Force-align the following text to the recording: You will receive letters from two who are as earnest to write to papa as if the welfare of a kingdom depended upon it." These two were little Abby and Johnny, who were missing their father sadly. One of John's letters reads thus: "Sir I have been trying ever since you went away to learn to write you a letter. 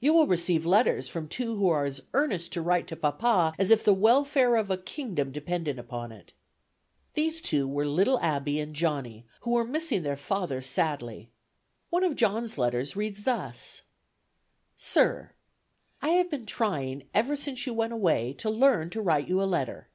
You 0.00 0.14
will 0.14 0.26
receive 0.26 0.64
letters 0.64 1.06
from 1.06 1.28
two 1.28 1.54
who 1.56 1.68
are 1.68 1.84
as 1.84 2.00
earnest 2.14 2.50
to 2.54 2.62
write 2.62 2.86
to 2.86 2.96
papa 2.96 3.52
as 3.58 3.70
if 3.70 3.84
the 3.84 3.92
welfare 3.92 4.56
of 4.56 4.70
a 4.70 4.78
kingdom 4.78 5.30
depended 5.30 5.78
upon 5.78 6.12
it." 6.12 6.32
These 7.12 7.42
two 7.42 7.68
were 7.68 7.84
little 7.84 8.18
Abby 8.20 8.58
and 8.58 8.74
Johnny, 8.74 9.26
who 9.42 9.50
were 9.50 9.64
missing 9.66 10.02
their 10.02 10.16
father 10.16 10.62
sadly. 10.62 11.28
One 11.90 12.04
of 12.04 12.16
John's 12.16 12.56
letters 12.56 12.96
reads 12.96 13.24
thus: 13.24 13.82
"Sir 14.78 15.32
I 16.00 16.08
have 16.12 16.30
been 16.30 16.46
trying 16.46 17.06
ever 17.12 17.36
since 17.36 17.66
you 17.66 17.74
went 17.74 17.92
away 17.92 18.32
to 18.38 18.48
learn 18.48 18.88
to 18.88 19.02
write 19.02 19.28
you 19.28 19.42
a 19.42 19.44
letter. 19.44 19.88